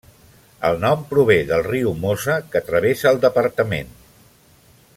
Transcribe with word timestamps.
El 0.69 0.79
nom 0.83 1.03
prové 1.11 1.37
del 1.51 1.61
riu 1.67 1.93
Mosa 2.05 2.39
que 2.55 2.63
travessa 2.71 3.07
el 3.13 3.21
departament. 3.27 3.93